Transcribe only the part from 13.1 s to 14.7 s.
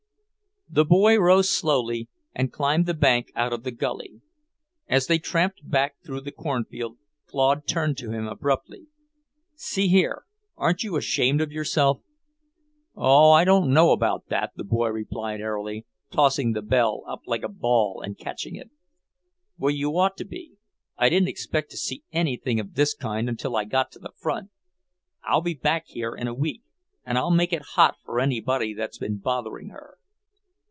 I don't know about that!" the